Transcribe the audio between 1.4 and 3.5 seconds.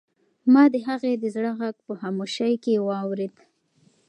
غږ په خاموشۍ کې واورېد.